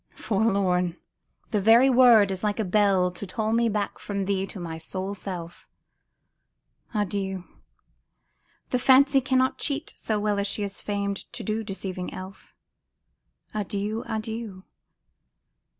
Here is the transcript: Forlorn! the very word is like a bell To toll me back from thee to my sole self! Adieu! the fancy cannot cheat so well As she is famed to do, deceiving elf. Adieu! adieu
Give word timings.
Forlorn! 0.15 0.97
the 1.51 1.61
very 1.61 1.87
word 1.87 2.31
is 2.31 2.43
like 2.43 2.59
a 2.59 2.63
bell 2.65 3.11
To 3.11 3.27
toll 3.27 3.53
me 3.53 3.69
back 3.69 3.99
from 3.99 4.25
thee 4.25 4.47
to 4.47 4.59
my 4.59 4.79
sole 4.79 5.13
self! 5.13 5.69
Adieu! 6.91 7.43
the 8.71 8.79
fancy 8.79 9.21
cannot 9.21 9.59
cheat 9.59 9.93
so 9.95 10.19
well 10.19 10.39
As 10.39 10.47
she 10.47 10.63
is 10.63 10.81
famed 10.81 11.31
to 11.33 11.43
do, 11.43 11.63
deceiving 11.63 12.11
elf. 12.15 12.55
Adieu! 13.53 14.03
adieu 14.07 14.63